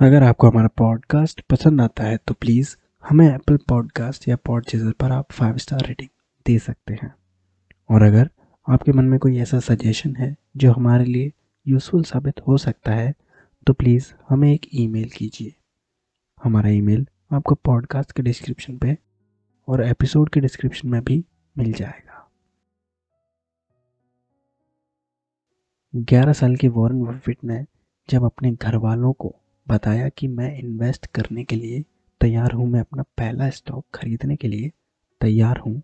अगर 0.00 0.22
आपको 0.22 0.48
हमारा 0.50 0.68
पॉडकास्ट 0.68 1.40
पसंद 1.40 1.80
आता 1.80 2.04
है 2.04 2.16
तो 2.16 2.34
प्लीज़ 2.34 2.76
हमें 3.08 3.26
एप्पल 3.34 3.56
पॉडकास्ट 3.56 4.28
या 4.28 4.36
पॉडचेजर 4.36 4.92
पर 4.92 5.12
आप 5.12 5.32
फाइव 5.32 5.56
स्टार 5.56 5.80
रेटिंग 5.86 6.08
दे 6.46 6.58
सकते 6.58 6.94
हैं। 6.94 7.14
और 7.90 8.02
अगर 8.02 8.30
आपके 8.68 8.92
मन 8.92 9.04
में 9.04 9.18
कोई 9.18 9.38
ऐसा 9.38 9.60
सजेशन 9.60 10.16
है, 10.16 10.36
जो 10.56 10.72
हमारे 10.72 11.04
लिए 11.04 11.32
यूज़फुल 11.66 12.02
साबित 12.02 12.40
हो 12.48 12.56
सकता 12.58 12.92
है 12.92 13.14
तो 13.66 13.72
प्लीज़ 13.72 14.12
हमें 14.28 14.52
एक 14.52 14.66
ईमेल 14.74 15.08
कीजिए। 15.08 15.54
हमारा 16.44 16.68
ईमेल 16.68 17.06
आपको 17.32 17.54
पॉडकास्ट 17.54 18.12
के 18.12 18.22
डिस्क्रिप्शन 18.22 18.78
पे 18.78 18.96
और 19.68 19.84
एपिसोड 19.84 20.28
के 20.28 20.40
डिस्क्रिप्शन 20.40 20.88
में 20.88 21.02
भी 21.04 21.24
मिल 21.58 21.72
जाएगा। 21.72 22.30
ग्यारह 25.94 26.32
साल 26.32 26.56
के 26.56 26.68
वॉरेन 26.68 27.04
बफेट 27.04 27.44
ने 27.44 27.64
जब 28.10 28.24
अपने 28.24 28.52
घर 28.52 28.76
वालों 28.76 29.12
को 29.12 29.34
बताया 29.66 30.08
कि 30.08 30.28
मैं 30.28 30.56
इन्वेस्ट 30.58 31.06
करने 31.06 31.44
के 31.44 31.56
लिए 31.56 31.84
तैयार 32.20 32.52
हूँ। 32.52 32.66
मैं 32.68 32.80
अपना 32.80 33.02
पहला 33.18 33.48
स्टॉक 33.50 33.84
खरीदने 33.94 34.36
के 34.36 34.48
लिए 34.48 34.70
तैयार 35.20 35.58
हूँ। 35.58 35.80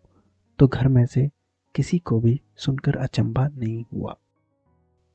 तो 0.59 0.67
घर 0.67 0.89
में 0.89 1.05
से 1.07 1.29
किसी 1.75 1.99
को 1.99 2.21
भी 2.21 2.41
सुनकर 2.57 2.97
अचंभा 2.97 3.47
नहीं 3.49 3.85
हुआ। 3.93 4.17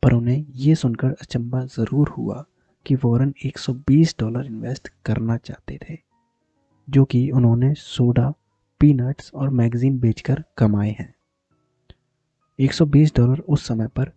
पर 0.04 0.14
उन्हें 0.14 0.46
ये 0.56 0.76
सुनकर 0.76 1.12
अचंभा 1.12 1.62
ज़रूर 1.66 2.10
हुआ 2.10 2.44
कि 2.86 2.96
वॉरन 2.96 3.34
120 3.46 4.16
डॉलर 4.20 4.46
इन्वेस्ट 4.46 4.88
करना 5.06 5.38
चाहते 5.38 5.78
थे, 5.80 5.98
जो 6.88 7.06
कि 7.06 7.30
उन्होंने 7.32 7.74
सोडा 7.74 8.34
पीनट्स 8.82 9.32
और 9.34 9.50
मैगजीन 9.50 10.00
बेचकर 10.00 10.44
कमाए 10.58 10.90
हैं। 10.90 11.14
120 12.60 13.16
डॉलर 13.16 13.40
उस 13.40 13.68
समय 13.68 13.88
पर 13.88 14.12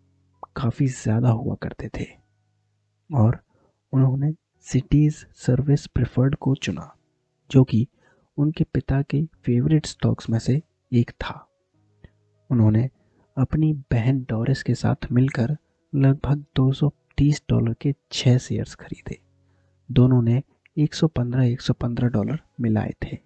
काफ़ी 0.56 0.87
ज़्यादा 0.87 1.28
हुआ 1.28 1.54
करते 1.54 1.90
थे 1.98 2.06
और 3.10 3.40
उन्होंने 3.92 4.34
सिटीज़ 4.60 5.24
सर्विस 5.34 5.86
प्रेफर्ड 5.86 6.34
को 6.34 6.54
चुना, 6.54 6.96
जो 7.50 7.64
कि 7.64 7.86
उनके 8.36 8.65
पिता 8.65 9.02
के 9.02 9.24
फेवरेट 9.24 9.87
स्टॉक्स 9.87 10.30
में 10.30 10.38
से 10.38 10.62
एक 10.92 11.10
था। 11.10 11.48
उन्होंने 12.50 12.90
अपनी 13.37 13.73
बहन 13.73 14.26
डॉरिस 14.28 14.62
के 14.62 14.74
साथ 14.74 15.12
मिलकर 15.12 15.56
लगभग 15.95 16.45
230 16.56 17.42
डॉलर 17.50 17.74
के 17.74 17.95
छः 18.12 18.38
शेयर्स 18.38 18.74
खरीदे। 18.74 19.18
दोनों 19.93 20.22
ने 20.22 20.43
115-115 20.78 22.09
डॉलर 22.09 22.40
मिलाए 22.60 22.95
थे। 23.04 23.18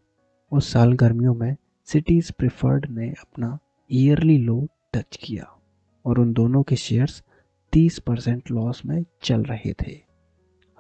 उस 0.52 0.72
साल 0.72 0.92
गर्मियों 0.92 1.34
में 1.34 1.56
सिटीज़ 1.84 2.32
प्रेफर्ड 2.32 2.86
ने 2.90 3.10
अपना 3.10 3.58
ईयरली 3.92 4.38
लो 4.38 4.68
टच 4.94 5.18
किया 5.22 5.60
और 6.04 6.18
उन 6.18 6.32
दोनों 6.32 6.62
के 6.62 6.76
शेयर्स 6.76 7.24
30 7.72 7.98
परसेंट 7.98 8.50
लॉस 8.50 8.82
में 8.86 9.04
चल 9.22 9.42
रहे 9.42 9.72
थे। 9.72 10.13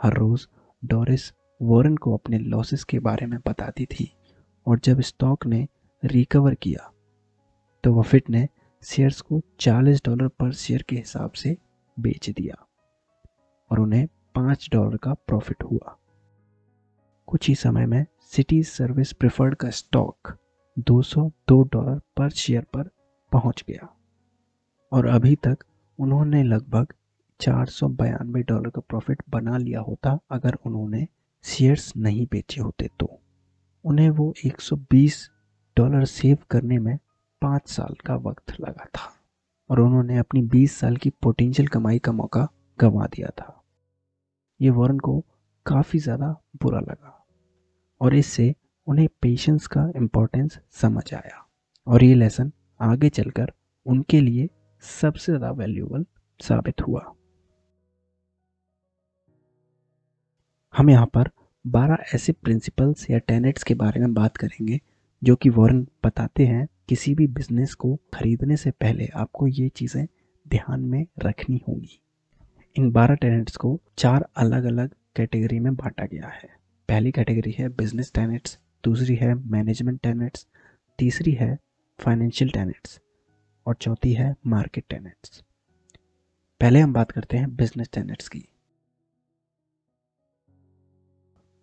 हर 0.04 0.14
रोज़ 0.14 0.46
डोरिस 0.84 1.32
वॉरेन 1.62 1.96
को 1.96 2.16
अपने 2.16 2.38
लॉसेस 2.38 2.84
के 2.84 2.98
बारे 2.98 3.26
में 3.26 3.38
बताती 3.48 3.86
थी 3.86 4.16
और 4.66 4.78
जब 4.78 5.00
स्टॉक 5.00 5.46
ने 5.46 5.68
रिकवर 6.04 6.54
किया 6.54 6.92
तो 7.84 7.94
वफिट 7.94 8.30
ने 8.30 8.48
शेयर्स 8.82 9.20
को 9.20 9.40
40 9.60 10.04
डॉलर 10.04 10.28
पर 10.28 10.52
शेयर 10.52 10.82
के 10.82 10.96
हिसाब 10.96 11.32
से 11.32 11.56
बेच 12.00 12.30
दिया 12.30 12.66
और 13.70 13.80
उन्हें 13.80 14.06
पाँच 14.06 14.68
डॉलर 14.72 14.96
का 14.96 15.14
प्रॉफिट 15.14 15.62
हुआ। 15.62 15.98
कुछ 17.26 17.48
ही 17.48 17.54
समय 17.54 17.86
में 17.86 18.06
सिटी 18.20 18.62
सर्विस 18.62 19.12
प्रेफर्ड 19.12 19.54
का 19.54 19.70
स्टॉक 19.70 20.38
202 20.78 21.72
डॉलर 21.72 22.00
पर 22.16 22.30
शेयर 22.30 22.62
पर 22.62 22.90
पहुँच 23.32 23.64
गया 23.68 23.96
और 24.92 25.06
अभी 25.06 25.36
तक 25.36 25.58
उन्होंने 25.98 26.42
लगभग 26.42 26.86
चार 27.40 27.66
सौ 27.68 27.88
बयानवे 27.90 28.42
डॉलर 28.42 28.70
का 28.70 28.80
प्रॉफिट 28.80 29.22
बना 29.30 29.56
लिया 29.58 29.80
होता 29.80 30.18
अगर 30.30 30.56
उन्होंने 30.66 31.06
शेयर्स 31.44 31.92
नहीं 31.96 32.26
बेचे 32.26 32.60
होते 32.60 32.88
तो। 33.00 33.08
उन्हें 33.84 34.08
वो 34.10 34.32
120 34.46 35.16
डॉलर 35.76 36.04
सेव 36.06 36.36
करने 36.50 36.78
में 36.78 36.96
पाँच 37.42 37.68
साल 37.68 37.94
का 38.06 38.14
वक्त 38.18 38.54
लगा 38.60 38.84
था 38.96 39.12
और 39.70 39.80
उन्होंने 39.80 40.18
अपनी 40.18 40.42
20 40.48 40.76
साल 40.78 40.96
की 40.96 41.10
पोटेंशियल 41.22 41.68
कमाई 41.68 41.98
का 41.98 42.12
मौका 42.12 42.46
गंवा 42.78 43.06
दिया 43.06 43.28
था। 43.30 43.50
ये 44.60 44.70
वॉरन 44.70 44.98
को 44.98 45.18
काफ़ी 45.66 45.98
ज़्यादा 45.98 46.28
बुरा 46.62 46.80
लगा 46.80 47.12
और 48.00 48.14
इससे 48.14 48.54
उन्हें 48.86 49.08
पेशेंस 49.22 49.66
का 49.66 49.90
इम्पोर्टेंस 49.96 50.58
समझ 50.72 51.12
आया 51.14 51.44
और 51.86 52.04
ये 52.04 52.14
लेसन 52.14 52.52
आगे 52.80 53.08
चलकर 53.10 53.52
उनके 53.86 54.20
लिए 54.20 54.48
सबसे 54.84 55.32
ज़्यादा 55.32 55.50
वैल्यूबल 55.52 56.04
साबित 56.40 56.86
हुआ। 56.86 57.04
हम 60.74 60.90
यहाँ 60.90 61.06
पर 61.06 61.28
12 61.64 61.96
ऐसे 62.14 62.32
प्रिंसिपल्स 62.32 63.10
या 63.10 63.18
टेनेट्स 63.18 63.62
के 63.62 63.74
बारे 63.74 64.00
में 64.00 64.14
बात 64.14 64.36
करेंगे, 64.36 64.80
जो 65.22 65.34
कि 65.36 65.48
वॉरन 65.48 65.86
बताते 66.04 66.46
हैं 66.46 66.66
किसी 66.88 67.14
भी 67.14 67.26
बिज़नेस 67.26 67.74
को 67.74 67.94
खरीदने 68.14 68.56
से 68.56 68.70
पहले 68.70 69.06
आपको 69.14 69.46
ये 69.46 69.68
चीज़ें 69.68 70.06
ध्यान 70.46 70.80
में 70.80 71.06
रखनी 71.18 71.60
होंगी। 71.68 72.00
इन 72.76 72.90
12 72.92 73.14
टेनेट्स 73.14 73.56
को 73.56 73.78
चार 73.98 74.26
अलग 74.36 74.64
अलग 74.64 74.94
कैटेगरी 75.16 75.58
में 75.60 75.74
बांटा 75.74 76.04
गया 76.04 76.28
है। 76.28 76.48
पहली 76.88 77.12
कैटेगरी 77.12 77.54
है 77.58 77.68
बिज़नेस 77.68 78.12
टेनेट्स 78.14 78.58
दूसरी 78.84 79.14
है 79.16 79.34
मैनेजमेंट 79.34 80.00
टेनेट्स 80.00 80.46
तीसरी 80.98 81.32
है 81.32 81.56
फाइनेंशियल 81.98 82.50
टेनेट्स 82.50 83.00
और 83.66 83.74
चौथी 83.74 84.12
है 84.12 84.34
मार्केट 84.46 84.84
टेनेट्स 84.90 85.42
पहले 86.60 86.80
हम 86.80 86.92
बात 86.92 87.12
करते 87.12 87.36
हैं 87.36 87.54
बिज़नेस 87.56 87.90
टेनेट्स 87.92 88.28
की। 88.28 88.44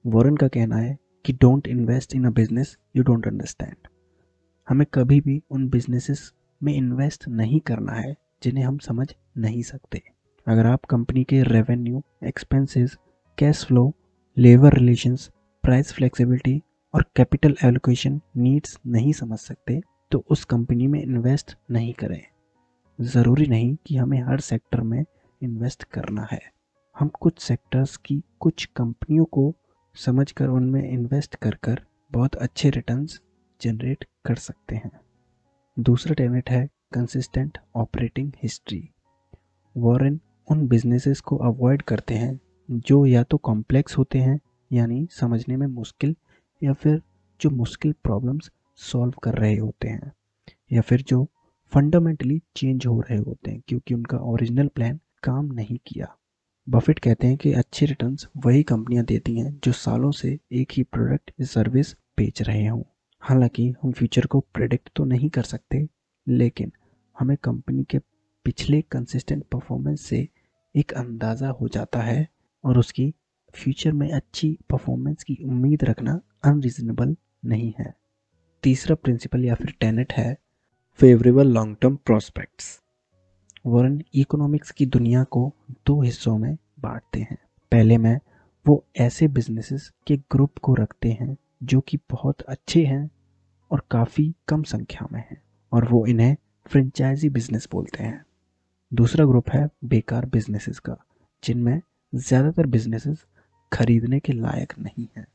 वॉरेन 0.05 0.37
का 0.37 0.47
कहना 0.47 0.75
है 0.75 0.97
कि 1.25 1.33
don't 1.33 1.67
invest 1.67 2.15
in 2.15 2.25
a 2.25 2.29
business 2.29 2.75
you 2.95 3.03
don't 3.03 3.27
understand. 3.27 3.87
हमें 4.67 4.85
कभी 4.93 5.19
भी 5.21 5.41
उन 5.51 5.67
बिजनेसेस 5.69 6.31
में 6.61 6.73
इन्वेस्ट 6.73 7.27
नहीं 7.27 7.59
करना 7.59 7.93
है 7.93 8.13
जिन्हें 8.43 8.63
हम 8.63 8.77
समझ 8.77 9.07
नहीं 9.37 9.61
सकते। 9.63 10.01
अगर 10.47 10.65
आप 10.65 10.85
कंपनी 10.85 11.23
के 11.23 11.43
revenue 11.43 12.01
expenses 12.23 12.97
cash 13.37 13.63
flow 13.65 13.91
labour 14.37 14.73
relations 14.73 15.29
price 15.63 15.93
flexibility 15.93 16.61
और 16.93 17.05
कैपिटल 17.15 17.55
एलोकेशन 17.63 18.19
नीड्स 18.37 18.77
नहीं 18.87 19.13
समझ 19.13 19.39
सकते 19.39 19.81
तो 20.11 20.23
उस 20.29 20.45
कंपनी 20.45 20.87
में 20.87 21.01
इन्वेस्ट 21.01 21.55
नहीं 21.71 21.93
करें। 21.93 22.21
ज़रूरी 22.99 23.47
नहीं 23.47 23.75
कि 23.87 23.97
हमें 23.97 24.21
हर 24.21 24.39
सेक्टर 24.39 24.81
में 24.81 25.03
इन्वेस्ट 25.41 25.83
करना 25.83 26.27
है। 26.31 26.41
हम 26.95 27.07
कुछ 27.21 27.39
सेक्टर्स 27.39 27.97
की 27.97 28.23
कुछ 28.39 28.65
कंपनियों 28.65 29.25
को 29.25 29.53
समझकर 29.95 30.47
उनमें 30.47 30.91
इन्वेस्ट 30.91 31.35
कर 31.35 31.55
कर 31.55 31.81
बहुत 32.11 32.35
अच्छे 32.35 32.69
रिटर्न्स 32.69 33.19
जनरेट 33.61 34.05
कर 34.25 34.35
सकते 34.35 34.75
हैं। 34.75 34.91
दूसरा 35.79 36.13
टेनेट 36.13 36.49
है 36.49 36.69
कंसिस्टेंट 36.93 37.57
ऑपरेटिंग 37.75 38.31
हिस्ट्री 38.43 38.89
वॉरेन 39.77 40.19
उन 40.51 40.67
बिजनेसेस 40.67 41.19
को 41.19 41.37
अवॉइड 41.37 41.81
करते 41.81 42.13
हैं 42.13 42.39
जो 42.69 43.05
या 43.05 43.23
तो 43.23 43.37
कॉम्प्लेक्स 43.37 43.97
होते 43.97 44.19
हैं, 44.19 44.39
यानी 44.71 45.07
समझने 45.11 45.57
में 45.57 45.67
मुश्किल, 45.67 46.15
या 46.63 46.73
फिर 46.73 47.01
जो 47.41 47.49
मुश्किल 47.49 47.93
प्रॉब्लम्स 48.03 48.51
सॉल्व 48.75 49.13
कर 49.23 49.33
रहे 49.33 49.55
होते 49.55 49.87
हैं, 49.87 50.11
या 50.71 50.81
फिर 50.81 51.01
जो 51.01 51.27
फंडामेंटली 51.73 52.41
चेंज 52.55 52.85
हो 52.85 52.99
रहे 53.01 53.17
होते 53.17 53.51
हैं, 53.51 53.61
क्योंकि 53.67 53.93
उनका 53.93 54.17
ओरिजिनल 54.17 54.67
प्लान 54.67 54.99
काम 55.23 55.45
नहीं 55.45 55.77
किया। 55.87 56.17
बफेट 56.71 56.99
कहते 56.99 57.27
हैं 57.27 57.37
कि 57.37 57.51
अच्छे 57.53 57.85
रिटर्न्स 57.85 58.27
वही 58.37 58.61
कंपनियाँ 58.63 59.03
देती 59.05 59.35
हैं 59.39 59.49
जो 59.63 59.71
सालों 59.71 60.11
से 60.11 60.37
एक 60.51 60.71
ही 60.71 60.83
प्रोडक्ट 60.83 61.31
या 61.41 61.45
सर्विस 61.45 61.91
बेच 62.17 62.41
रहे 62.41 62.65
हों। 62.67 62.81
हालाँकि 63.23 63.67
हम 63.81 63.91
फ्यूचर 63.91 64.25
को 64.25 64.39
प्रेडिक्ट 64.53 64.89
तो 64.95 65.05
नहीं 65.05 65.29
कर 65.29 65.43
सकते, 65.43 65.87
लेकिन 66.27 66.71
हमें 67.15 67.35
कंपनी 67.37 67.83
के 67.83 67.99
पिछले 68.45 68.81
कंसिस्टेंट 68.81 69.43
परफॉर्मेंस 69.43 70.01
से 70.01 70.27
एक 70.75 70.93
अंदाज़ा 70.93 71.49
हो 71.49 71.67
जाता 71.67 72.01
है 72.01 72.27
और 72.63 72.77
उसकी 72.79 73.13
फ्यूचर 73.53 73.91
में 73.91 74.09
अच्छी 74.11 74.57
परफॉर्मेंस 74.69 75.23
की 75.23 75.37
उम्मीद 75.43 75.83
रखना 75.83 76.19
अनरीजनेबल 76.43 77.15
नहीं 77.45 77.73
है। 77.79 77.93
तीसरा 78.63 78.95
प्रिंसिपल 78.95 79.45
या 79.45 79.55
फिर 79.55 79.73
टेनेट 79.79 80.13
है 80.13 80.37
फेवरेबल 80.99 81.53
लॉन्ग 81.53 81.77
टर्म 81.81 81.95
प्रोस्पेक्ट्स 81.95 82.79
वरन 83.65 84.01
इकोनॉमिक्स 84.15 84.71
की 84.71 84.85
दुनिया 84.85 85.23
को 85.23 85.53
दो 85.87 86.01
हिस्सों 86.01 86.37
में 86.37 86.57
बांटते 86.83 87.19
हैं। 87.19 87.37
पहले 87.71 87.97
में 87.97 88.19
वो 88.65 88.83
ऐसे 88.97 89.27
बिजनेसेस 89.27 89.91
के 90.07 90.17
ग्रुप 90.31 90.57
को 90.57 90.73
रखते 90.73 91.11
हैं 91.11 91.35
जो 91.63 91.79
कि 91.79 91.97
बहुत 92.11 92.41
अच्छे 92.41 92.83
हैं 92.85 93.09
और 93.71 93.83
काफ़ी 93.91 94.33
कम 94.47 94.63
संख्या 94.63 95.07
में 95.11 95.19
हैं 95.19 95.41
और 95.71 95.85
वो 95.85 96.05
इन्हें 96.05 96.35
फ्रेंचाइजी 96.65 97.29
बिज़नेस 97.29 97.67
बोलते 97.71 98.03
हैं। 98.03 98.23
दूसरा 98.91 99.25
ग्रुप 99.25 99.49
है 99.49 99.67
बेकार 99.85 100.25
बिजनेसेस 100.25 100.79
का, 100.79 100.95
जिनमें 101.43 101.81
ज़्यादातर 102.13 102.65
बिजनेसेस 102.65 103.25
खरीदने 103.71 104.19
के 104.19 104.33
लायक 104.33 104.73
नहीं 104.79 105.07
हैं। 105.17 105.25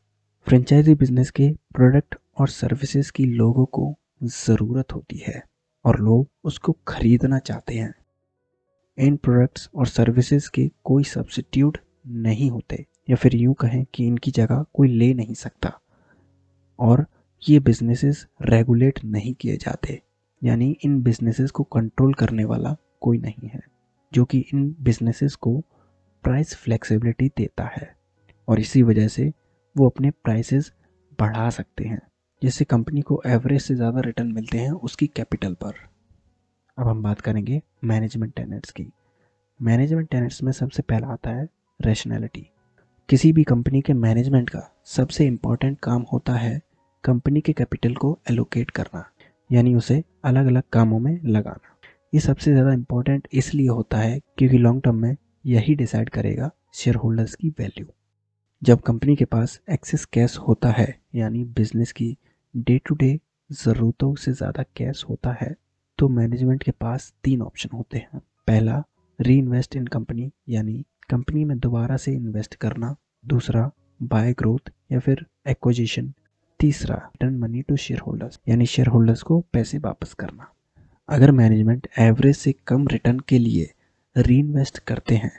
फ्रेंचाइजी 0.46 0.94
बिज़नेस 0.94 1.30
के 1.30 1.48
प्रोडक्ट 1.74 2.16
और 2.36 2.48
सर्विसेज़ 2.48 3.12
की 3.12 3.24
लोगों 3.24 3.64
को 3.66 3.94
ज़रूरत 4.22 4.92
होती 4.92 5.18
है 5.18 5.42
और 5.84 6.00
लोग 6.00 6.28
उसको 6.44 6.76
खरीदना 6.88 7.38
चाहते 7.38 7.74
हैं। 7.74 7.94
इन 8.98 9.16
प्रोडक्ट्स 9.16 9.68
और 9.74 9.86
सर्विसेज़ 9.86 10.48
के 10.50 10.70
कोई 10.84 11.04
सब्सिट्यूट 11.04 11.78
नहीं 12.06 12.50
होते, 12.50 12.84
या 13.10 13.16
फिर 13.16 13.34
यूँ 13.36 13.54
कहें 13.54 13.84
कि 13.94 14.06
इनकी 14.06 14.30
जगह 14.30 14.64
कोई 14.74 14.88
ले 14.88 15.12
नहीं 15.14 15.34
सकता। 15.34 15.72
और 16.78 17.04
ये 17.42 17.58
बिजनेसेस 17.60 18.26
रेगुलेट 18.42 19.00
नहीं 19.04 19.34
किए 19.34 19.56
जाते, 19.56 20.00
यानी 20.42 20.70
इन 20.84 21.00
बिजनेसेस 21.02 21.50
को 21.50 21.62
कंट्रोल 21.64 22.14
करने 22.14 22.44
वाला 22.44 22.76
कोई 23.00 23.18
नहीं 23.18 23.48
है, 23.48 23.60
जो 24.12 24.24
कि 24.24 24.38
इन 24.54 24.74
बिजनेसेस 24.80 25.34
को 25.34 25.58
प्राइस 26.24 26.54
फ्लेक्सिबिलिटी 26.54 27.28
देता 27.28 27.64
है। 27.66 27.94
और 28.48 28.60
इसी 28.60 28.82
वजह 28.82 29.08
से 29.08 29.32
वो 29.76 29.88
अपने 29.88 30.10
प्राइसेस 30.10 30.72
बढ़ा 31.18 31.48
सकते 31.50 31.84
हैं, 31.84 32.00
जिससे 32.42 32.64
कंपनी 32.64 33.00
को 33.00 33.22
एवरेज 33.26 33.62
से 33.62 33.74
ज़्यादा 33.74 34.00
रिटर्न 34.00 34.32
मिलते 34.32 34.58
हैं 34.58 34.70
उसकी 34.70 35.06
कैपिटल 35.06 35.54
पर। 35.54 35.74
अब 36.78 36.88
हम 36.88 37.02
बात 37.02 37.20
करेंगे 37.20 37.60
मैनेजमेंट 37.84 38.32
टेनेट्स 38.34 38.70
की। 38.70 38.86
मैनेजमेंट 39.60 40.08
टेनेट्स 40.10 40.42
में 40.42 40.50
सबसे 40.52 40.82
पहला 40.82 41.08
आता 41.08 41.30
है 41.30 41.48
रैशनैलिटी 41.80 42.46
किसी 43.08 43.32
भी 43.32 43.44
कंपनी 43.44 43.80
के 43.80 43.92
मैनेजमेंट 43.94 44.50
का 44.50 44.60
सबसे 44.86 45.26
इंपॉर्टेंट 45.26 45.78
काम 45.82 46.04
होता 46.12 46.32
है 46.34 46.60
कंपनी 47.04 47.40
के 47.40 47.52
कैपिटल 47.52 47.94
को 47.94 48.18
एलोकेट 48.30 48.70
करना, 48.70 49.04
यानी 49.50 49.74
उसे 49.74 50.02
अलग 50.24 50.46
अलग 50.46 50.62
कामों 50.72 50.98
में 50.98 51.18
लगाना। 51.24 51.74
ये 52.14 52.20
सबसे 52.20 52.52
ज़्यादा 52.52 52.72
इंपॉर्टेंट 52.72 53.28
इसलिए 53.32 53.68
होता 53.68 53.98
है 53.98 54.20
क्योंकि 54.38 54.58
लॉन्ग 54.58 54.82
टर्म 54.82 54.96
में 54.96 55.16
यही 55.46 55.74
डिसाइड 55.74 56.10
करेगा 56.10 56.50
शेयर 56.74 56.96
होल्डर्स 56.96 57.34
की 57.34 57.54
वैल्यू 57.58 57.86
जब 58.62 58.80
कंपनी 58.80 59.16
के 59.16 59.24
पास 59.26 59.60
एक्सेस 59.70 60.04
कैश 60.04 60.38
होता 60.38 60.70
है, 60.70 60.94
यानी 61.14 61.44
बिज़नेस 61.46 61.92
की 61.92 62.16
डे 62.54 62.80
टू 62.86 62.94
डे 62.94 63.18
ज़रूरतों 63.50 64.14
से 64.14 64.32
ज़्यादा 64.32 64.62
कैश 64.76 65.04
होता 65.10 65.36
है 65.40 65.54
तो 65.98 66.08
मैनेजमेंट 66.08 66.62
के 66.62 66.70
पास 66.70 67.12
तीन 67.24 67.42
ऑप्शन 67.42 67.68
होते 67.74 67.98
हैं। 67.98 68.20
पहला 68.48 68.82
री 69.18 69.36
इन्वेस्ट 69.38 69.76
इन 69.76 69.86
कंपनी 69.86 70.30
यानी 70.48 70.84
कंपनी 71.10 71.44
में 71.44 71.58
दोबारा 71.58 71.96
से 71.96 72.12
इन्वेस्ट 72.12 72.54
करना। 72.54 72.94
दूसरा 73.24 73.70
बाय 74.02 74.32
ग्रोथ 74.32 74.70
या 74.92 74.98
फिर 74.98 75.24
एक्विजिशन 75.48 76.12
तीसरा 76.60 76.96
return 76.96 77.38
money 77.38 77.62
to 77.62 77.76
share 77.76 78.00
holders 78.00 78.38
यानी 78.48 78.66
शेयर 78.66 78.88
होल्डर्स 78.88 79.22
को 79.22 79.40
पैसे 79.52 79.78
वापस 79.78 80.12
करना। 80.14 80.50
अगर 81.08 81.30
मैनेजमेंट 81.32 81.88
एवरेज 81.98 82.36
से 82.36 82.52
कम 82.66 82.86
रिटर्न 82.88 83.18
के 83.18 83.38
लिए 83.38 83.70
री 84.16 84.38
इन्वेस्ट 84.38 84.78
करते 84.78 85.16
हैं 85.16 85.32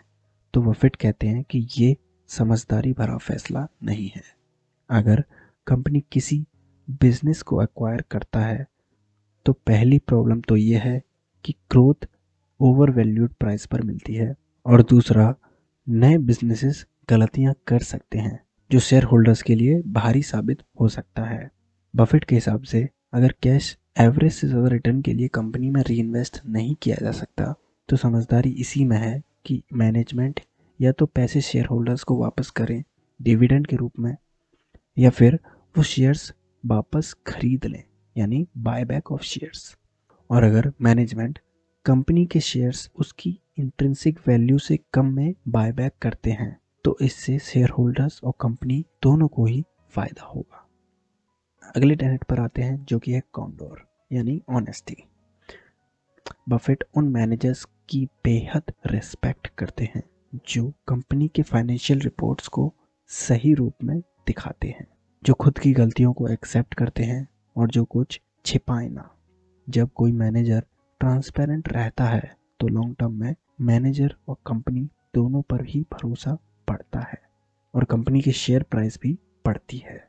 तो 0.53 0.61
वफिट 0.61 0.95
कहते 0.95 1.27
हैं 1.27 1.43
कि 1.43 1.67
ये 1.77 1.95
समझदारी 2.29 2.93
भरा 2.93 3.17
फैसला 3.17 3.67
नहीं 3.83 4.09
है। 4.15 4.23
अगर 4.89 5.23
कंपनी 5.67 6.03
किसी 6.11 6.45
बिज़नेस 7.01 7.41
को 7.41 7.61
एक्वायर 7.63 8.03
करता 8.11 8.39
है 8.39 8.65
तो 9.47 9.53
पहली 9.67 9.97
प्रॉब्लम 9.99 10.39
तो 10.41 10.55
ये 10.55 10.77
है 10.77 11.01
कि 11.45 11.53
ग्रोथ 11.71 12.07
ओवर 12.59 12.89
वैल्यूड 12.91 13.33
प्राइस 13.33 13.65
पर 13.65 13.81
मिलती 13.81 14.13
है 14.13 14.35
और 14.65 14.81
दूसरा, 14.83 15.33
नए 15.87 16.17
बिजनेसेस 16.19 16.85
गलतियाँ 17.09 17.53
कर 17.67 17.79
सकते 17.81 18.17
हैं, 18.19 18.39
जो 18.71 18.79
शेयर 18.79 19.03
होल्डर्स 19.03 19.41
के 19.41 19.55
लिए 19.55 19.81
भारी 19.89 20.21
साबित 20.23 20.63
हो 20.81 20.87
सकता 20.89 21.23
है। 21.23 21.49
बफेट 21.93 22.23
के 22.23 22.35
हिसाब 22.35 22.63
से, 22.63 22.87
अगर 23.13 23.33
कैश 23.43 23.75
एवरेज 23.99 24.33
से 24.33 24.47
ज़्यादा 24.47 24.67
रिटर्न 24.67 25.01
के 25.01 25.13
लिए 25.13 25.27
कंपनी 25.29 25.69
में 25.69 25.81
री 25.83 26.01
नहीं 26.03 26.75
किया 26.75 26.97
जा 27.01 27.11
सकता 27.13 27.53
तो 27.89 27.97
समझदारी 27.97 28.49
इसी 28.51 28.85
में 28.85 28.97
है 28.97 29.21
कि 29.45 29.61
मैनेजमेंट 29.73 30.39
या 30.79 30.91
तो 30.91 31.05
पैसे 31.05 31.41
शेयर 31.41 31.65
होल्डर्स 31.65 32.03
को 32.03 32.17
वापस 32.17 32.49
करें 32.51 32.83
डिविडेंड 33.19 33.67
के 33.67 33.75
रूप 33.75 33.99
में, 33.99 34.15
या 34.97 35.09
फिर 35.09 35.39
वो 35.75 35.83
शेयर्स 35.85 36.33
वापस 36.63 37.15
खरीद 37.27 37.65
लें। 37.65 37.83
यानी 38.17 38.47
बाय 38.57 38.85
बैक 38.85 39.11
ऑफ़ 39.11 39.21
शेयर्स 39.21 39.77
और 40.29 40.43
अगर 40.43 40.71
मैनेजमेंट 40.81 41.39
कंपनी 41.85 42.25
के 42.25 42.39
शेयर्स 42.39 42.89
उसकी 42.95 43.39
इंट्रेंसिक 43.59 44.19
वैल्यू 44.27 44.57
से 44.57 44.79
कम 44.93 45.05
में 45.05 45.33
बायबैक 45.47 45.93
करते 46.01 46.31
हैं 46.31 46.57
तो 46.85 46.97
इससे 47.01 47.37
शेयर 47.39 47.69
होल्डर्स 47.69 48.23
और 48.23 48.33
कंपनी 48.41 48.85
दोनों 49.03 49.27
को 49.27 49.45
ही 49.45 49.63
फ़ायदा 49.89 50.25
होगा। 50.25 50.63
अगले 51.75 51.95
टेनेट 51.95 52.23
पर 52.23 52.39
आते 52.39 52.61
हैं, 52.61 52.85
जो 52.85 52.99
कि 52.99 53.11
है 53.11 53.21
कॉन्डोर 53.33 53.85
यानी 54.11 54.41
ऑनेस्टी 54.49 54.95
बफेट 56.49 56.83
उन 56.95 57.09
मैनेजर्स 57.09 57.65
की 57.89 58.05
बेहद 58.23 58.73
रिस्पेक्ट 58.85 59.47
करते 59.47 59.89
हैं, 59.95 60.03
जो 60.49 60.71
कंपनी 60.87 61.27
के 61.27 61.41
फाइनेंशियल 61.41 61.99
रिपोर्ट्स 61.99 62.47
को 62.47 62.73
सही 63.07 63.53
रूप 63.53 63.83
में 63.83 63.99
दिखाते 63.99 64.67
हैं, 64.67 64.87
जो 65.23 65.33
खुद 65.33 65.59
की 65.59 65.73
गलतियों 65.73 66.13
को 66.13 66.27
एक्सेप्ट 66.27 66.73
करते 66.73 67.03
हैं 67.03 67.27
और 67.57 67.67
जो 67.67 67.85
कुछ 67.85 68.21
छिपाए 68.45 68.89
ना। 68.89 69.09
जब 69.69 69.89
कोई 69.89 70.11
मैनेजर 70.11 70.65
ट्रांसपेरेंट 70.99 71.69
रहता 71.73 72.03
है 72.03 72.37
तो 72.59 72.67
लॉन्ग 72.67 72.95
टर्म 72.95 73.13
में 73.13 73.35
मैनेजर 73.61 74.15
और 74.27 74.35
कंपनी 74.47 74.89
दोनों 75.15 75.41
पर 75.41 75.65
ही 75.65 75.81
भरोसा 75.81 76.37
पड़ता 76.67 76.99
है 76.99 77.21
और 77.73 77.83
कंपनी 77.83 78.21
की 78.21 78.31
शेयर 78.31 78.63
प्राइस 78.63 78.99
भी 79.01 79.19
बढ़ती 79.45 79.77
है। 79.77 80.07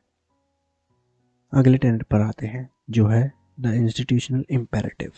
अगले 1.53 1.77
टेनेट 1.77 2.03
पर 2.03 2.21
आते 2.21 2.47
हैं, 2.47 2.69
जो 2.89 3.07
है 3.07 3.31
द 3.59 3.65
इंस्टीट्यूशनल 3.65 4.45
इम्पेरेटिव 4.49 5.11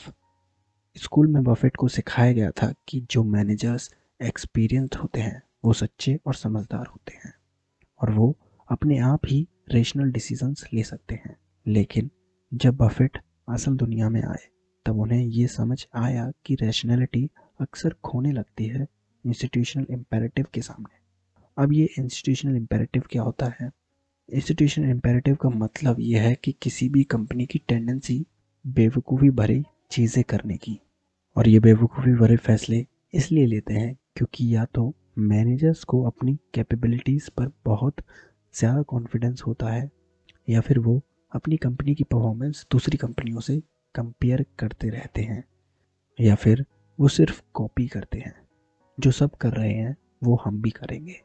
स्कूल 0.95 1.27
में 1.27 1.43
बफेट 1.43 1.75
को 1.75 1.87
सिखाया 1.87 2.33
गया 2.33 2.51
था 2.51 2.73
कि 2.87 3.01
जो 3.11 3.23
मैनेजर्स 3.23 3.95
एक्सपीरियंस 4.21 4.89
होते 5.03 5.21
हैं, 5.21 5.41
वो 5.65 5.73
सच्चे 5.73 6.19
और 6.25 6.35
समझदार 6.35 6.87
होते 6.87 7.13
हैं 7.13 7.33
और 8.01 8.11
वो 8.11 8.35
अपने 8.69 8.97
आप 8.99 9.19
ही 9.25 9.47
रेशनल 9.69 10.11
डिसीजंस 10.11 10.67
ले 10.73 10.83
सकते 10.83 11.15
हैं। 11.15 11.37
लेकिन 11.67 12.09
जब 12.51 12.75
बफेट 12.77 13.17
असल 13.47 13.75
दुनिया 13.75 14.07
में 14.09 14.21
आए, 14.21 14.47
तब 14.85 14.99
उन्हें 14.99 15.19
ये 15.19 15.45
समझ 15.47 15.85
आया 15.95 16.31
कि 16.45 16.55
रैशनैलिटी 16.55 17.29
अक्सर 17.59 17.93
खोने 18.03 18.31
लगती 18.31 18.65
है 18.65 18.85
इंस्टीट्यूशनल 19.25 19.85
इम्पेरेटिव 19.89 20.45
के 20.53 20.61
सामने। 20.61 20.99
अब 21.57 21.73
ये 21.73 21.87
इंस्टीट्यूशनल 21.99 22.55
इम्पेरेटिव 22.55 23.03
क्या 23.11 23.21
होता 23.21 23.45
है? 23.59 23.69
इंस्टीट्यूशनल 24.29 24.89
इम्पेरेटिव 24.89 25.35
का 25.35 25.49
मतलब 25.49 25.99
ये 25.99 26.19
है 26.19 26.33
कि 26.35 26.51
किसी 26.61 26.87
भी 26.89 27.03
कंपनी 27.03 27.45
की 27.45 27.59
टेंडेंसी 27.67 28.25
बेवकूफ़ी 28.65 29.29
भरी 29.31 29.63
चीज़ें 29.91 30.23
करने 30.23 30.57
की, 30.57 30.79
और 31.35 31.47
ये 31.47 31.59
बेवकूफ़ी 31.59 32.13
भरे 32.13 32.37
फैसले 32.37 32.85
इसलिए 33.13 33.45
लेते 33.45 33.73
हैं 33.73 33.95
क्योंकि 34.15 34.55
या 34.55 34.65
तो 34.65 34.93
मैनेजर्स 35.19 35.83
को 35.83 36.03
अपनी 36.03 36.37
कैपेबिलिटीज़ 36.53 37.29
पर 37.37 37.51
बहुत 37.65 38.01
ज़्यादा 38.55 38.81
कॉन्फिडेंस 38.83 39.43
होता 39.47 39.69
है, 39.69 39.89
या 40.47 40.61
फिर 40.61 40.79
वो 40.79 41.01
अपनी 41.31 41.57
कंपनी 41.57 41.95
की 41.95 42.03
परफॉर्मेंस 42.03 42.67
दूसरी 42.71 42.97
कंपनियों 42.97 43.39
से 43.39 43.63
कंपेयर 43.95 44.45
करते 44.59 44.89
रहते 44.89 45.21
हैं, 45.21 45.43
या 46.19 46.35
फिर 46.35 46.65
वो 46.99 47.07
सिर्फ़ 47.07 47.41
कॉपी 47.53 47.87
करते 47.87 48.19
हैं। 48.19 48.47
जो 48.99 49.11
सब 49.11 49.31
कर 49.31 49.53
रहे 49.53 49.73
हैं, 49.73 49.97
वो 50.23 50.41
हम 50.45 50.61
भी 50.61 50.69
करेंगे। 50.69 51.21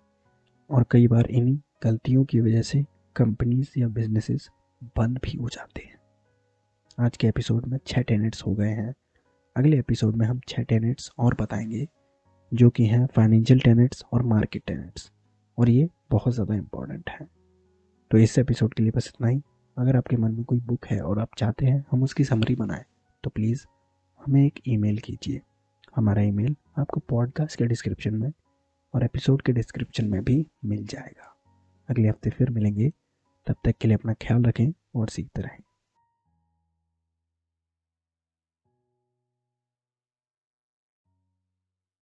और 0.70 0.86
कई 0.90 1.08
बार 1.08 1.26
इन्हीं 1.26 1.58
गलतियों 1.82 2.24
की 2.24 2.40
वजह 2.40 2.62
से 2.62 2.84
कंपनीज़ 3.16 3.70
या 3.78 3.88
बिजनेसेस 3.88 4.50
बंद 4.84 5.18
भी 5.18 5.36
हो 5.36 5.48
जाते 5.48 5.82
हैं। 5.82 5.98
आज 7.00 7.16
के 7.16 7.26
एपिसोड 7.26 7.66
में 7.66 7.78
छः 7.86 8.02
टेनेट्स 8.02 8.42
हो 8.46 8.54
गए 8.54 8.70
हैं। 8.70 8.94
अगले 9.56 9.78
एपिसोड 9.78 10.16
में 10.16 10.26
हम 10.26 10.40
छः 10.48 10.62
टेनेट्स 10.62 11.12
और 11.18 11.36
बताएँगे, 11.40 11.88
जो 12.54 12.70
कि 12.70 12.86
हैं 12.86 13.06
फाइनेंशियल 13.06 13.60
टेनेट्स 13.60 14.04
और 14.12 14.22
मार्केट 14.22 14.62
टेनेट्स 14.66 15.12
और 15.58 15.68
ये 15.68 15.88
बहुत 16.10 16.34
ज़्यादा 16.34 16.54
इंपॉर्टेंट 16.54 17.10
है। 17.10 17.28
तो 18.10 18.18
इस 18.18 18.38
एपिसोड 18.38 18.74
के 18.74 18.82
लिए 18.82 18.92
बस 18.96 19.12
इतना 19.14 19.28
ही। 19.28 19.42
अगर 19.76 19.96
आपके 19.96 20.16
मन 20.16 20.32
में 20.32 20.44
कोई 20.44 20.60
बुक 20.60 20.86
है 20.86 21.00
और 21.00 21.18
आप 21.18 21.28
चाहते 21.38 21.66
हैं 21.66 21.84
हम 21.90 22.02
उसकी 22.02 22.24
समरी 22.24 22.54
बनाएँ 22.54 22.84
तो 23.24 23.30
प्लीज़ 23.30 23.66
हमें 24.26 24.46
एक 24.46 24.60
ईमेल 24.68 24.98
कीजिए। 24.98 25.40
हमारा 25.96 26.22
ईमेल 26.22 26.56
आपको 26.78 27.00
पॉडकास्ट 27.00 27.58
के 27.58 27.66
डिस्क्रिप्शन 27.66 28.14
में 28.14 28.32
और 28.94 29.04
एपिसोड 29.04 29.42
के 29.42 29.52
डिस्क्रिप्शन 29.52 30.04
में 30.04 30.24
भी 30.24 30.46
मिल 30.64 30.86
जाएगा। 30.86 31.36
अगले 31.88 32.08
हफ़्ते 32.08 32.30
फिर 32.30 32.50
मिलेंगे। 32.50 32.92
तब 33.46 33.54
तक 33.64 33.74
के 33.80 33.88
लिए 33.88 33.96
अपना 33.96 34.12
ख्याल 34.12 34.42
रखें 34.42 34.72
और 34.94 35.08
सीखते 35.08 35.42
रहें। 35.42 35.60